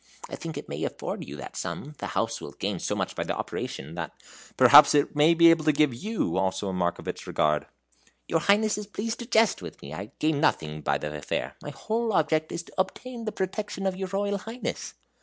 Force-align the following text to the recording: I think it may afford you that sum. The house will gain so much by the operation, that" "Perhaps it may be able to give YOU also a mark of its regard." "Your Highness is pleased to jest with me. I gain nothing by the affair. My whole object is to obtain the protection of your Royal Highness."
I 0.27 0.35
think 0.35 0.57
it 0.57 0.67
may 0.67 0.83
afford 0.83 1.25
you 1.27 1.35
that 1.35 1.55
sum. 1.55 1.93
The 1.99 2.07
house 2.17 2.41
will 2.41 2.53
gain 2.53 2.79
so 2.79 2.95
much 2.95 3.13
by 3.15 3.23
the 3.23 3.37
operation, 3.37 3.93
that" 3.93 4.11
"Perhaps 4.57 4.95
it 4.95 5.15
may 5.15 5.35
be 5.35 5.51
able 5.51 5.63
to 5.65 5.71
give 5.71 5.93
YOU 5.93 6.37
also 6.37 6.67
a 6.69 6.73
mark 6.73 6.97
of 6.97 7.07
its 7.07 7.27
regard." 7.27 7.67
"Your 8.27 8.39
Highness 8.39 8.79
is 8.79 8.87
pleased 8.87 9.19
to 9.19 9.27
jest 9.27 9.61
with 9.61 9.79
me. 9.83 9.93
I 9.93 10.09
gain 10.17 10.41
nothing 10.41 10.81
by 10.81 10.97
the 10.97 11.15
affair. 11.15 11.55
My 11.61 11.69
whole 11.69 12.13
object 12.13 12.51
is 12.51 12.63
to 12.63 12.73
obtain 12.79 13.25
the 13.25 13.31
protection 13.31 13.85
of 13.85 13.95
your 13.95 14.07
Royal 14.11 14.39
Highness." 14.39 14.95